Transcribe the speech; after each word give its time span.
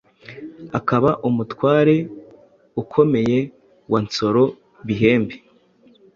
akaba 0.79 1.09
umutware 1.27 1.95
ukomeye 2.81 3.39
wa 3.91 3.99
Nsoro 4.05 4.43
Bihembe. 4.85 5.35